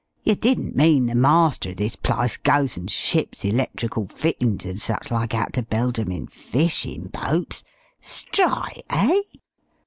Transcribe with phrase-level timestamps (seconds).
[0.23, 5.11] Yer didn't mean the master of this plyce goes and ships electrical fittin's and such
[5.11, 7.61] like out to Belgium in fishin' boats
[8.01, 9.21] strite, eh?"